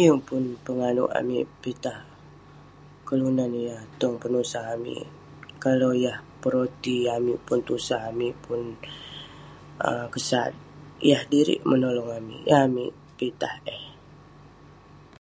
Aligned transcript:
Yeng 0.00 0.20
pun 0.28 0.44
penganouk 0.64 1.14
amik 1.20 1.44
pitah 1.62 1.98
kelunan 3.06 3.52
yah 3.66 3.80
tong 4.00 4.16
penusah 4.22 4.64
amik, 4.74 5.02
kalah 5.62 5.94
yah 6.04 6.18
peroti 6.42 6.96
amik 7.16 7.38
pun 7.46 7.58
tusah, 7.68 8.00
amik 8.10 8.34
pun 8.44 8.60
kesat, 10.12 10.50
yah 11.08 11.22
dirik 11.32 11.60
menolong 11.70 12.10
amik..yeng 12.18 12.60
amik 12.68 12.92
pitah 13.18 13.54
eh 13.76 13.82